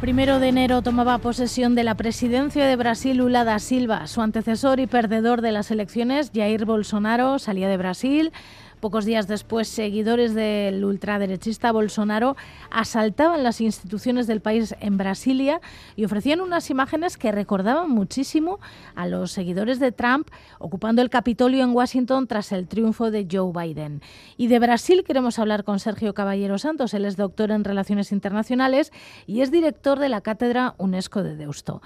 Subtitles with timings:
[0.00, 4.06] primero de enero tomaba posesión de la presidencia de Brasil Lula da Silva.
[4.06, 8.32] Su antecesor y perdedor de las elecciones, Jair Bolsonaro, salía de Brasil.
[8.80, 12.36] Pocos días después, seguidores del ultraderechista Bolsonaro
[12.70, 15.60] asaltaban las instituciones del país en Brasilia
[15.96, 18.58] y ofrecían unas imágenes que recordaban muchísimo
[18.94, 23.52] a los seguidores de Trump ocupando el Capitolio en Washington tras el triunfo de Joe
[23.52, 24.00] Biden.
[24.38, 26.94] Y de Brasil queremos hablar con Sergio Caballero Santos.
[26.94, 28.92] Él es doctor en Relaciones Internacionales
[29.26, 31.82] y es director de la Cátedra UNESCO de Deusto.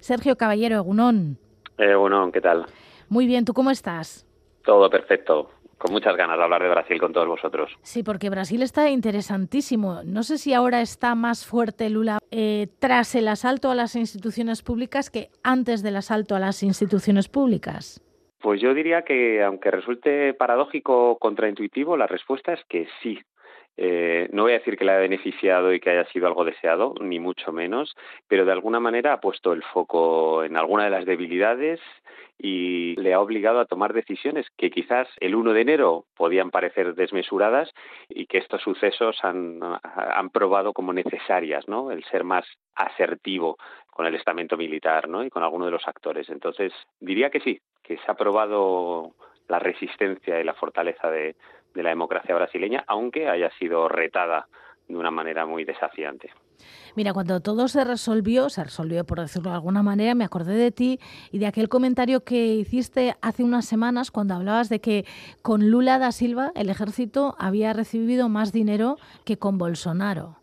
[0.00, 1.36] Sergio Caballero, Egunón.
[1.76, 2.64] Egunón, ¿qué tal?
[3.10, 4.24] Muy bien, ¿tú cómo estás?
[4.64, 7.70] Todo perfecto con muchas ganas de hablar de Brasil con todos vosotros.
[7.82, 10.02] Sí, porque Brasil está interesantísimo.
[10.04, 14.62] No sé si ahora está más fuerte Lula eh, tras el asalto a las instituciones
[14.62, 18.02] públicas que antes del asalto a las instituciones públicas.
[18.40, 23.18] Pues yo diría que, aunque resulte paradójico o contraintuitivo, la respuesta es que sí.
[23.76, 26.94] Eh, no voy a decir que le haya beneficiado y que haya sido algo deseado,
[27.00, 31.06] ni mucho menos, pero de alguna manera ha puesto el foco en alguna de las
[31.06, 31.80] debilidades
[32.38, 36.94] y le ha obligado a tomar decisiones que quizás el 1 de enero podían parecer
[36.94, 37.72] desmesuradas
[38.08, 41.90] y que estos sucesos han, han probado como necesarias, ¿no?
[41.90, 43.56] El ser más asertivo
[43.90, 45.24] con el estamento militar, ¿no?
[45.24, 46.28] Y con alguno de los actores.
[46.30, 49.14] Entonces, diría que sí, que se ha probado
[49.48, 51.34] la resistencia y la fortaleza de,
[51.74, 54.46] de la democracia brasileña, aunque haya sido retada
[54.86, 56.30] de una manera muy desafiante.
[56.96, 60.72] Mira, cuando todo se resolvió, se resolvió por decirlo de alguna manera, me acordé de
[60.72, 60.98] ti
[61.30, 65.04] y de aquel comentario que hiciste hace unas semanas cuando hablabas de que
[65.42, 70.36] con Lula da Silva el ejército había recibido más dinero que con Bolsonaro.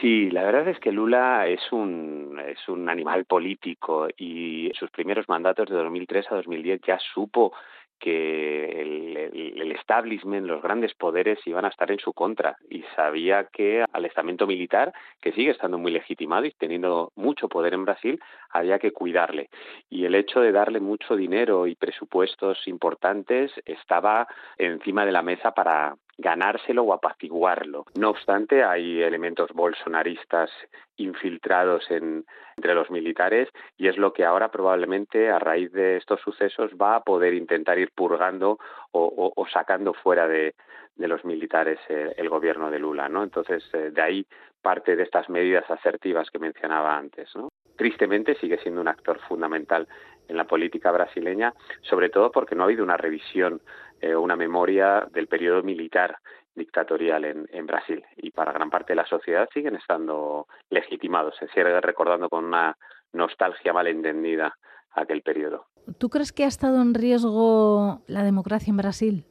[0.00, 5.28] Sí, la verdad es que Lula es un, es un animal político y sus primeros
[5.28, 7.52] mandatos de 2003 a 2010 ya supo
[8.00, 13.84] que el, establishment, los grandes poderes iban a estar en su contra y sabía que
[13.92, 18.78] al estamento militar, que sigue estando muy legitimado y teniendo mucho poder en Brasil, había
[18.78, 19.48] que cuidarle.
[19.88, 24.26] Y el hecho de darle mucho dinero y presupuestos importantes estaba
[24.58, 27.84] encima de la mesa para, ganárselo o apaciguarlo.
[27.98, 30.50] No obstante, hay elementos bolsonaristas
[30.96, 32.24] infiltrados en,
[32.56, 33.48] entre los militares
[33.78, 37.78] y es lo que ahora probablemente a raíz de estos sucesos va a poder intentar
[37.78, 38.58] ir purgando
[38.92, 40.54] o, sacando fuera de,
[40.96, 43.22] los militares eh, el gobierno de Lula, ¿no?
[43.22, 44.26] Entonces, eh, de ahí
[44.60, 47.49] parte de estas medidas asertivas que mencionaba antes, ¿no?
[47.80, 49.88] Tristemente sigue siendo un actor fundamental
[50.28, 53.62] en la política brasileña, sobre todo porque no ha habido una revisión
[54.02, 56.18] eh, una memoria del periodo militar
[56.54, 61.48] dictatorial en, en, Brasil y para gran parte de la sociedad siguen estando legitimados, se
[61.48, 62.76] sigue recordando con una
[63.14, 64.54] nostalgia malentendida
[64.92, 65.64] aquel periodo.
[65.96, 69.24] ¿Tú crees que ha estado en riesgo la democracia en Brasil?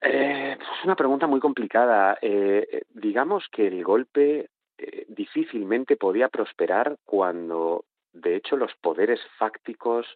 [0.00, 2.16] Eh, es una pregunta muy complicada.
[2.22, 4.48] Eh, digamos que el golpe
[4.78, 10.06] eh, difícilmente podía prosperar cuando, de hecho, los poderes fácticos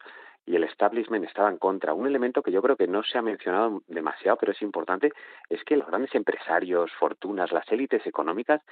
[0.46, 1.94] y el establishment estaba en contra.
[1.94, 5.12] Un elemento que yo creo que no se ha mencionado demasiado, pero es importante,
[5.48, 8.62] es que los grandes empresarios, fortunas, las élites económicas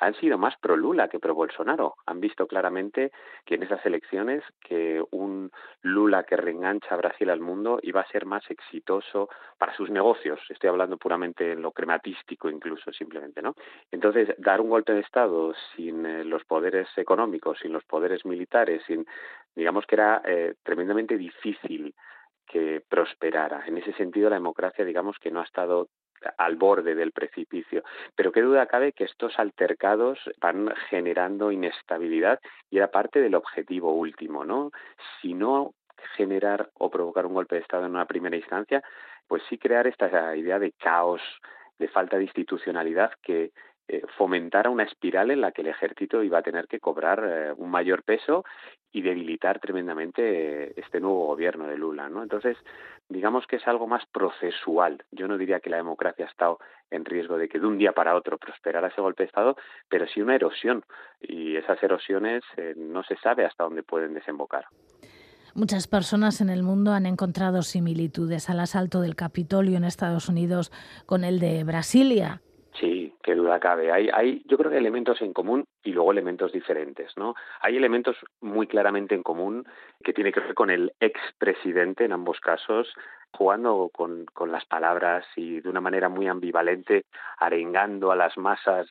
[0.00, 1.94] han sido más pro Lula que pro Bolsonaro.
[2.06, 3.12] Han visto claramente
[3.44, 5.50] que en esas elecciones que un
[5.82, 9.28] Lula que reengancha a Brasil al mundo iba a ser más exitoso
[9.58, 10.40] para sus negocios.
[10.48, 13.54] Estoy hablando puramente en lo crematístico incluso simplemente, ¿no?
[13.90, 18.82] Entonces, dar un golpe de estado sin eh, los poderes económicos, sin los poderes militares,
[18.86, 19.06] sin
[19.54, 21.94] digamos que era eh, tremendamente difícil
[22.46, 23.64] que prosperara.
[23.66, 25.88] En ese sentido, la democracia, digamos que no ha estado
[26.36, 27.82] al borde del precipicio.
[28.14, 33.92] Pero qué duda cabe que estos altercados van generando inestabilidad y era parte del objetivo
[33.92, 34.70] último, ¿no?
[35.20, 35.74] Si no
[36.16, 38.82] generar o provocar un golpe de Estado en una primera instancia,
[39.26, 41.20] pues sí crear esta idea de caos,
[41.78, 43.52] de falta de institucionalidad que
[43.88, 47.52] eh, fomentara una espiral en la que el ejército iba a tener que cobrar eh,
[47.56, 48.44] un mayor peso
[48.92, 52.22] y debilitar tremendamente este nuevo gobierno de Lula, ¿no?
[52.22, 52.56] Entonces,
[53.08, 55.04] digamos que es algo más procesual.
[55.10, 56.58] Yo no diría que la democracia ha estado
[56.90, 59.56] en riesgo de que de un día para otro prosperara ese golpe de Estado,
[59.88, 60.84] pero sí una erosión
[61.20, 64.66] y esas erosiones eh, no se sabe hasta dónde pueden desembocar.
[65.54, 70.70] Muchas personas en el mundo han encontrado similitudes al asalto del Capitolio en Estados Unidos
[71.06, 72.40] con el de Brasilia,
[73.22, 73.92] qué duda cabe.
[73.92, 77.34] Hay, hay, yo creo que elementos en común y luego elementos diferentes, ¿no?
[77.60, 79.66] Hay elementos muy claramente en común
[80.02, 82.92] que tiene que ver con el expresidente en ambos casos,
[83.32, 87.04] jugando con, con las palabras y de una manera muy ambivalente,
[87.38, 88.88] arengando a las masas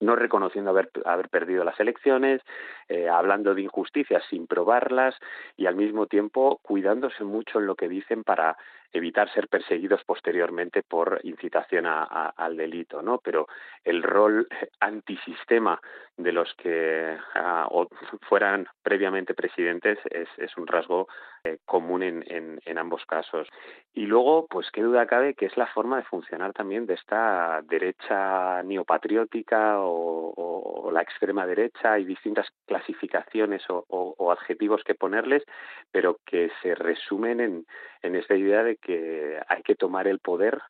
[0.00, 2.42] no reconociendo haber, haber perdido las elecciones,
[2.88, 5.14] eh, hablando de injusticias sin probarlas
[5.56, 8.56] y al mismo tiempo cuidándose mucho en lo que dicen para
[8.92, 13.18] evitar ser perseguidos posteriormente por incitación al delito, ¿no?
[13.18, 13.46] Pero
[13.84, 14.48] el rol
[14.80, 15.80] antisistema
[16.18, 17.68] de los que ah,
[18.28, 21.08] fueran previamente presidentes es, un rasgo
[21.44, 23.48] eh, común en, ambos casos.
[23.92, 27.60] Y luego, pues qué duda cabe que es la forma de funcionar también de esta
[27.62, 31.92] derecha neopatriótica o, la extrema derecha.
[31.92, 35.44] Hay distintas clasificaciones o, adjetivos que ponerles,
[35.90, 37.66] pero que se resumen en,
[38.02, 40.60] en esta idea de que hay que tomar el poder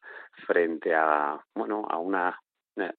[0.47, 2.39] frente a, bueno, a una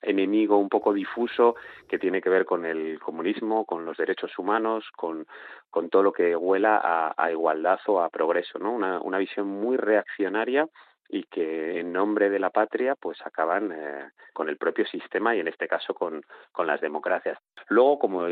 [0.01, 1.55] enemigo un poco difuso
[1.87, 5.25] que tiene que ver con el comunismo, con los derechos humanos, con,
[5.69, 8.73] con todo lo que huela a, igualdad o a progreso, ¿no?
[8.73, 10.67] Una, una visión muy reaccionaria
[11.07, 15.39] y que en nombre de la patria pues acaban eh, con el propio sistema y
[15.39, 17.39] en este caso con, con las democracias.
[17.69, 18.27] Luego, como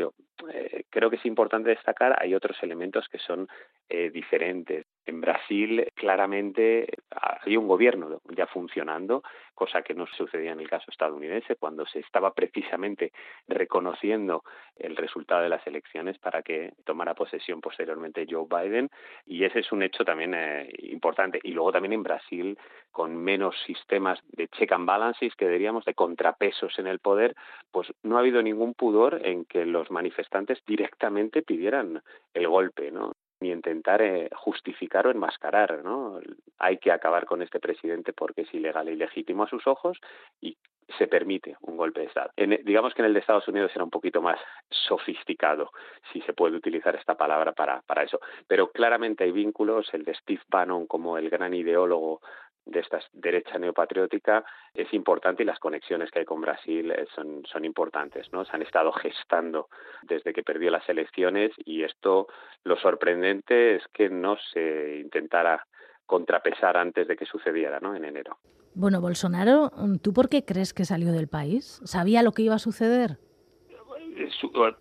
[0.52, 3.48] eh, creo que es importante destacar, hay otros elementos que son
[3.88, 4.86] eh, diferentes.
[5.06, 9.22] En Brasil claramente hay un gobierno ya funcionando,
[9.54, 13.12] cosa que no sucedía en el caso estadounidense, cuando se estaba precisamente
[13.46, 14.44] reconociendo
[14.76, 18.90] el resultado de las elecciones para que tomara posesión posteriormente Joe Biden,
[19.26, 21.40] y ese es un hecho también eh, importante.
[21.42, 22.58] Y luego también en Brasil,
[22.98, 27.36] con menos sistemas de check and balances, que diríamos, de contrapesos en el poder,
[27.70, 32.02] pues no ha habido ningún pudor en que los manifestantes directamente pidieran
[32.34, 33.12] el golpe, ¿no?
[33.38, 36.18] ni intentar eh, justificar o enmascarar, ¿no?
[36.58, 39.96] Hay que acabar con este presidente porque es ilegal e ilegítimo a sus ojos
[40.40, 40.56] y
[40.96, 42.30] se permite un golpe de Estado.
[42.36, 44.40] digamos que en el de Estados Unidos era un poquito más
[44.70, 45.70] sofisticado,
[46.12, 48.20] si se puede utilizar esta palabra para, para eso.
[48.46, 52.20] Pero claramente hay vínculos, el de Steve Bannon como el gran ideólogo
[52.68, 54.44] de esta derecha neopatriótica
[54.74, 58.44] es importante y las conexiones que hay con Brasil eh, son, son importantes, ¿no?
[58.44, 59.68] Se han estado gestando
[60.02, 62.28] desde que perdió las elecciones y esto
[62.64, 65.66] lo sorprendente es que no se intentara
[66.06, 67.94] contrapesar antes de que sucediera, ¿no?
[67.94, 68.38] En enero.
[68.74, 69.70] Bueno, Bolsonaro,
[70.02, 71.80] ¿tú por qué crees que salió del país?
[71.84, 73.18] ¿Sabía lo que iba a suceder?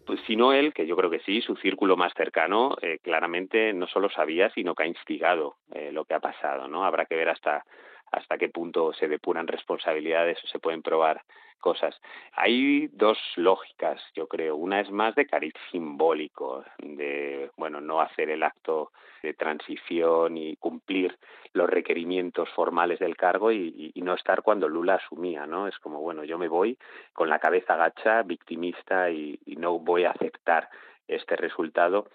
[0.06, 3.74] Pues, si no él, que yo creo que sí, su círculo más cercano, eh, claramente
[3.74, 6.86] no solo sabía, sino que ha instigado eh, lo que ha pasado, ¿no?
[6.86, 7.64] Habrá que ver hasta
[8.12, 11.22] hasta qué punto se depuran responsabilidades o se pueden probar
[11.58, 12.00] cosas.
[12.34, 14.56] Hay dos lógicas, yo creo.
[14.56, 18.92] Una es más de cariz simbólico, de bueno, no hacer el acto
[19.24, 21.18] de transición y cumplir
[21.54, 25.68] los requerimientos formales del cargo y, no estar cuando Lula asumía, ¿no?
[25.68, 26.78] Es como, bueno, yo me voy
[27.12, 30.70] con la cabeza gacha, victimista y, y no voy a aceptar
[31.08, 32.08] este resultado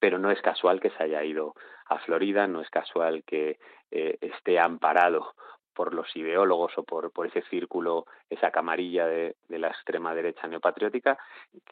[0.00, 1.54] pero no es casual que se haya ido
[1.86, 3.58] a Florida, no es casual que
[3.90, 5.34] eh, esté amparado
[5.80, 10.46] por los ideólogos o por, por ese círculo, esa camarilla de, de la extrema derecha
[10.46, 11.16] neopatriótica,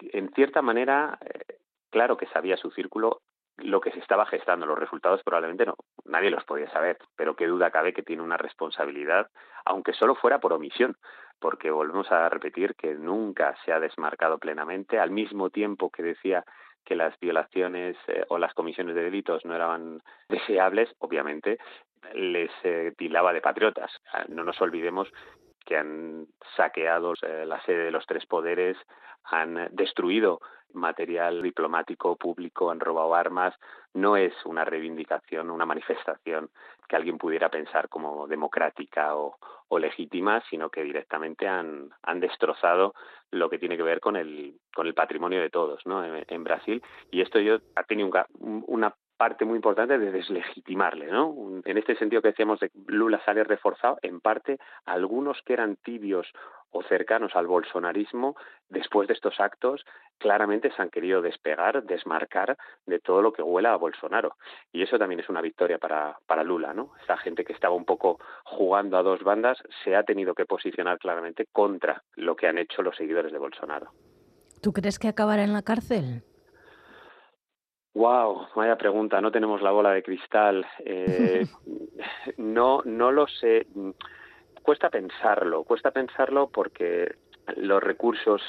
[0.01, 1.59] en cierta manera, eh,
[1.91, 3.21] claro que sabía su círculo
[3.59, 5.75] lo que se estaba gestando, los resultados probablemente no,
[6.07, 9.29] nadie los podía saber, pero qué duda cabe que tiene una responsabilidad,
[9.67, 10.97] aunque solo fuera por omisión,
[11.39, 16.45] porque volvemos a repetir que nunca se ha desmarcado plenamente, al mismo tiempo que decía
[16.83, 20.01] que las violaciones eh, o las comisiones de delitos no eran
[20.31, 21.59] deseables, obviamente,
[22.15, 23.91] les eh, tildaba de patriotas.
[24.29, 25.09] No nos olvidemos
[25.65, 28.77] que han saqueado eh, la sede de los tres poderes,
[29.25, 30.41] han destruido
[30.73, 33.55] material diplomático público, han robado armas,
[33.95, 36.51] no es una reivindicación, una manifestación
[36.89, 39.37] que alguien pudiera pensar como democrática o,
[39.69, 42.95] o legítima, sino que directamente han, han destrozado
[43.31, 46.05] lo que tiene que ver con el, con el patrimonio de todos ¿no?
[46.05, 46.83] en, en Brasil.
[47.11, 51.35] Y esto yo ha tenido un, una parte muy importante de deslegitimarle, ¿no?
[51.65, 56.33] En este sentido que decíamos de Lula sale reforzado, en parte algunos que eran tibios
[56.71, 58.37] o cercanos al bolsonarismo,
[58.69, 59.85] después de estos actos,
[60.19, 62.57] claramente se han querido despegar, desmarcar
[62.87, 64.37] de todo lo que huela a Bolsonaro.
[64.73, 66.93] Y eso también es una victoria para, para Lula, ¿no?
[67.03, 70.99] Esa gente que estaba un poco jugando a dos bandas se ha tenido que posicionar
[70.99, 73.91] claramente contra lo que han hecho los seguidores de Bolsonaro.
[74.63, 76.23] ¿Tú crees que acabará en la cárcel?
[77.99, 79.21] Wow, vaya pregunta.
[79.21, 80.65] No tenemos la bola de cristal.
[80.85, 81.45] Eh,
[82.37, 83.67] no, no lo sé.
[84.63, 85.65] Cuesta pensarlo.
[85.65, 87.17] Cuesta pensarlo porque
[87.57, 88.41] los recursos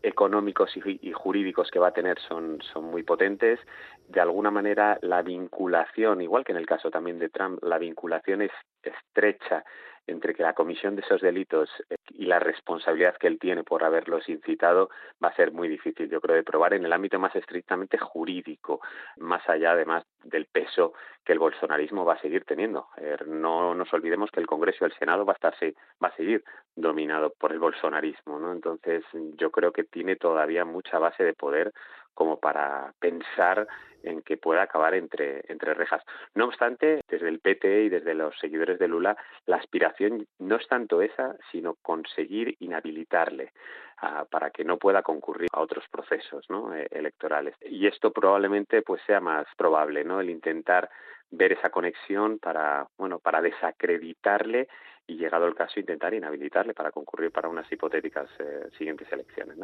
[0.00, 3.58] económicos y, jurídicos que va a tener son, son muy potentes.
[4.06, 8.42] De alguna manera, la vinculación, igual que en el caso también de Trump, la vinculación
[8.42, 9.64] es estrecha
[10.06, 13.84] entre que la comisión de esos delitos eh, y la responsabilidad que él tiene por
[13.84, 14.90] haberlos incitado
[15.22, 18.80] va a ser muy difícil, yo creo, de probar en el ámbito más estrictamente jurídico,
[19.16, 20.92] más allá además del peso
[21.24, 22.88] que el bolsonarismo va a seguir teniendo.
[22.98, 26.16] Eh, no nos olvidemos que el Congreso y el Senado va a estarse, va a
[26.16, 26.44] seguir
[26.76, 28.52] dominado por el bolsonarismo.
[28.52, 29.04] Entonces,
[29.36, 31.72] yo creo que tiene todavía mucha base de poder
[32.14, 33.66] como para pensar
[34.04, 36.02] en que pueda acabar entre, entre rejas.
[36.34, 39.16] No obstante, desde el PT y desde los seguidores de Lula,
[39.46, 43.52] la aspiración no es tanto esa, sino conseguir inhabilitarle
[43.98, 46.74] ah, para que no pueda concurrir a otros procesos ¿no?
[46.74, 47.54] E, electorales.
[47.62, 50.20] Y esto probablemente pues sea más probable, ¿no?
[50.20, 50.90] El intentar
[51.30, 54.68] ver esa conexión para, bueno, para desacreditarle
[55.06, 59.56] y llegado el caso intentar inhabilitarle para concurrir para unas hipotéticas eh, siguientes elecciones.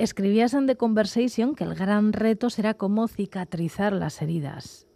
[0.00, 4.88] Escribías en The Conversation que el gran reto será cómo cicatrizar las heridas.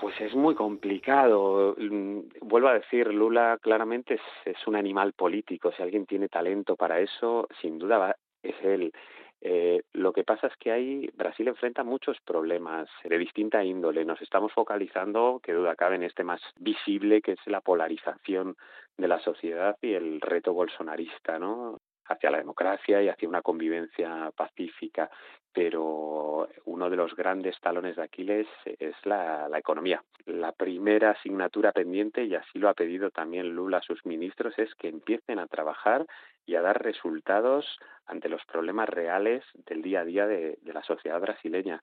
[0.00, 1.76] Pues es muy complicado.
[1.76, 5.72] Mm, vuelvo a decir, Lula claramente es, un animal político.
[5.72, 8.92] Si alguien tiene talento para eso, sin duda es él.
[9.42, 14.06] Eh, lo que pasa es que ahí Brasil enfrenta muchos problemas de distinta índole.
[14.06, 18.56] Nos estamos focalizando, que duda cabe, en este más visible, que es la polarización
[18.96, 21.76] de la sociedad y el reto bolsonarista, ¿no?
[22.06, 25.10] Hacia la democracia y hacia una convivencia pacífica,
[25.52, 30.02] pero uno de los grandes talones de Aquiles es la, economía.
[30.26, 34.74] La primera asignatura pendiente, y así lo ha pedido también Lula a sus ministros, es
[34.74, 36.06] que empiecen a trabajar
[36.44, 41.20] y a dar resultados ante los problemas reales del día a día de, la sociedad
[41.20, 41.82] brasileña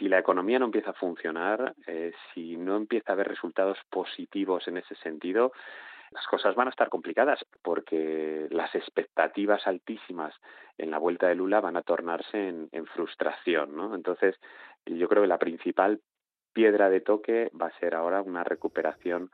[0.00, 4.66] si la economía no empieza a funcionar, eh, si no empieza a haber resultados positivos
[4.66, 5.52] en ese sentido,
[6.16, 10.32] las cosas van a estar complicadas porque las expectativas altísimas
[10.78, 13.94] en la vuelta de Lula van a tornarse en, frustración, ¿no?
[13.94, 14.34] Entonces,
[14.86, 16.00] yo creo que la principal
[16.54, 19.30] piedra de toque va a ser ahora una recuperación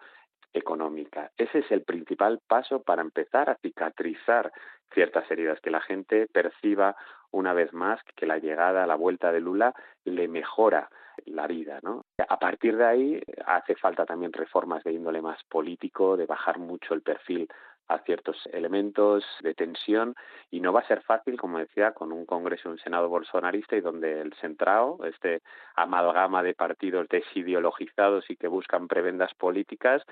[0.52, 1.30] económica.
[1.36, 4.50] Ese es el principal paso para empezar a cicatrizar
[4.92, 6.96] ciertas heridas, que la gente perciba
[7.30, 9.72] una vez más que la llegada, la vuelta de Lula
[10.04, 10.90] le mejora
[11.26, 12.04] la vida, ¿no?
[12.28, 16.94] A partir de ahí hace falta también reformas de índole más político, de bajar mucho
[16.94, 17.48] el perfil
[17.88, 20.14] a ciertos elementos de tensión
[20.50, 23.76] y no va a ser fácil, como decía, con un Congreso y un Senado bolsonarista
[23.76, 25.42] y donde el centrado, este
[25.76, 30.02] amalgama de partidos desideologizados y que buscan prebendas políticas,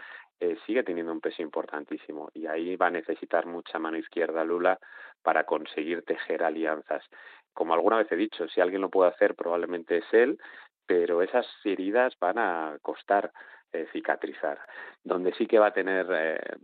[0.41, 4.79] eh, sigue teniendo un peso importantísimo y ahí va a necesitar mucha mano izquierda Lula
[5.23, 7.05] para conseguir tejer alianzas.
[7.53, 10.39] Como alguna vez he dicho, si alguien lo puede hacer probablemente es él,
[10.91, 13.31] pero esas heridas van a costar
[13.73, 14.59] eh, cicatrizar.
[15.05, 16.57] Donde sí que va a tener eh,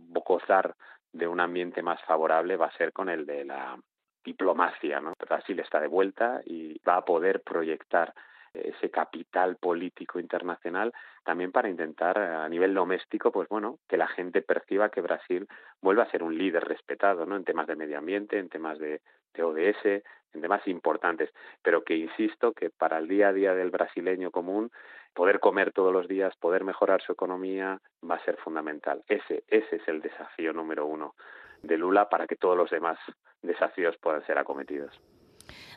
[1.13, 3.79] de un ambiente más favorable va a ser con el de la
[4.25, 5.01] diplomacia.
[5.17, 8.13] Brasil está de vuelta y va a poder proyectar
[8.53, 10.91] ese capital político internacional
[11.23, 15.47] también para intentar a nivel doméstico pues bueno que la gente perciba que Brasil
[15.81, 19.01] vuelva a ser un líder respetado no en temas de medio ambiente en temas de
[19.39, 20.03] ODS
[20.33, 21.29] en temas importantes
[21.61, 24.71] pero que insisto que para el día a día del brasileño común
[25.13, 27.79] poder comer todos los días poder mejorar su economía
[28.09, 31.15] va a ser fundamental ese ese es el desafío número uno
[31.61, 32.97] de Lula para que todos los demás
[33.41, 34.99] desafíos puedan ser acometidos.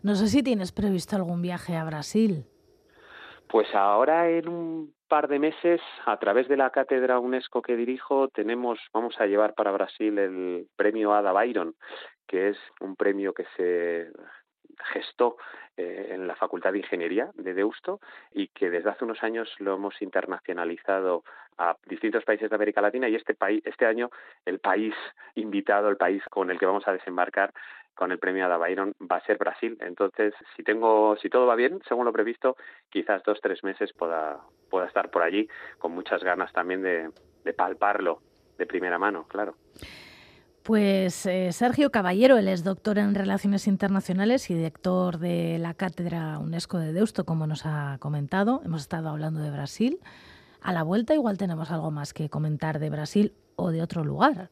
[0.02, 2.44] No sé si tienes previsto algún viaje a Brasil.
[3.48, 8.28] Pues ahora en un par de meses, a través de la cátedra UNESCO que dirijo,
[8.28, 11.74] tenemos, vamos a llevar para Brasil el premio Ada Byron,
[12.30, 14.12] que es un premio que se
[14.92, 15.36] gestó
[15.76, 17.98] eh, en la Facultad de Ingeniería de Deusto
[18.30, 21.24] y que desde hace unos años lo hemos internacionalizado
[21.58, 24.10] a distintos países de América Latina y este país este año
[24.46, 24.94] el país
[25.34, 27.52] invitado, el país con el que vamos a desembarcar
[27.96, 29.76] con el premio Ada Byron va a ser Brasil.
[29.80, 32.56] Entonces, si tengo, si todo va bien, según lo previsto,
[32.90, 37.10] quizás dos tres meses pueda pueda estar por allí, con muchas ganas también de,
[37.54, 38.22] palparlo
[38.56, 39.56] de primera mano, claro.
[40.62, 46.38] Pues eh, Sergio Caballero, él es doctor en Relaciones Internacionales y director de la Cátedra
[46.38, 48.60] UNESCO de Deusto, como nos ha comentado.
[48.64, 49.98] Hemos estado hablando de Brasil.
[50.60, 54.50] A la vuelta igual tenemos algo más que comentar de Brasil o de otro lugar.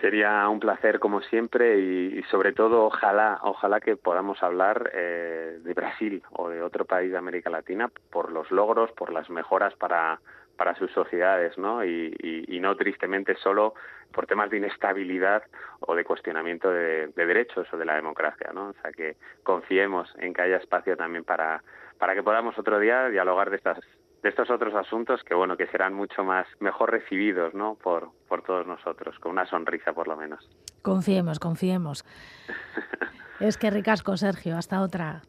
[0.00, 5.74] Sería un placer como siempre y, sobre todo ojalá, ojalá que podamos hablar eh, de
[5.74, 10.20] Brasil o de otro país de América Latina por los logros, por las mejoras para,
[10.60, 11.82] para sus sociedades, ¿no?
[11.82, 12.14] Y,
[12.46, 13.72] y, no tristemente solo
[14.12, 15.42] por temas de inestabilidad
[15.80, 18.68] o de cuestionamiento de, de, derechos o de la democracia, ¿no?
[18.68, 21.62] O sea que confiemos en que haya espacio también para,
[21.98, 23.78] para que podamos otro día dialogar de estas
[24.22, 28.42] de estos otros asuntos que bueno que serán mucho más mejor recibidos no por por
[28.42, 30.46] todos nosotros con una sonrisa por lo menos.
[30.82, 32.04] Confiemos confiemos.
[33.40, 34.58] Es que ricasco Sergio.
[34.58, 35.22] Hasta otra.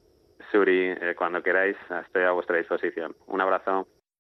[0.52, 3.16] Suri eh, cuando queráis estoy a vuestra disposición.
[3.28, 3.88] Un abrazo